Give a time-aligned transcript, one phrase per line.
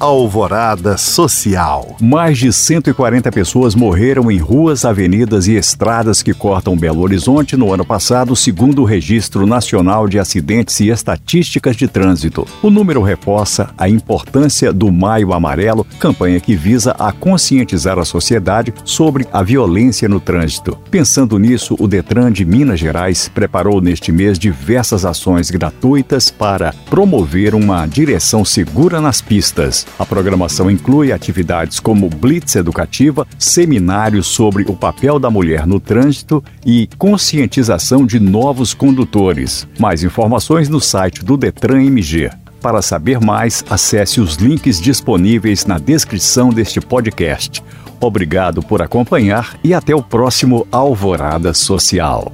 [0.00, 1.96] Alvorada Social.
[2.00, 7.72] Mais de 140 pessoas morreram em ruas, avenidas e estradas que cortam Belo Horizonte no
[7.72, 12.46] ano passado, segundo o Registro Nacional de Acidentes e Estatísticas de Trânsito.
[12.62, 18.72] O número reforça a importância do Maio Amarelo, campanha que visa a conscientizar a sociedade
[18.84, 20.78] sobre a violência no trânsito.
[20.92, 27.52] Pensando nisso, o Detran de Minas Gerais preparou neste mês diversas ações gratuitas para promover
[27.52, 29.87] uma direção segura nas pistas.
[29.98, 36.42] A programação inclui atividades como blitz educativa, seminários sobre o papel da mulher no trânsito
[36.64, 39.68] e conscientização de novos condutores.
[39.78, 42.30] Mais informações no site do Detran MG.
[42.60, 47.62] Para saber mais, acesse os links disponíveis na descrição deste podcast.
[48.00, 52.32] Obrigado por acompanhar e até o próximo Alvorada Social.